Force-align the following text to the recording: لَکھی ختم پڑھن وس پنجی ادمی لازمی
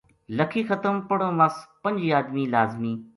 لَکھی 0.37 0.61
ختم 0.69 0.95
پڑھن 1.07 1.31
وس 1.39 1.55
پنجی 1.81 2.09
ادمی 2.19 2.43
لازمی 2.53 2.93